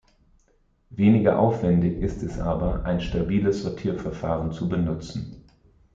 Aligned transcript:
Weniger 0.89 1.37
aufwändig 1.37 1.99
ist 2.01 2.23
es 2.23 2.39
aber, 2.39 2.85
ein 2.85 3.01
stabiles 3.01 3.61
Sortierverfahren 3.61 4.51
zu 4.51 4.67
benutzen. 4.67 5.43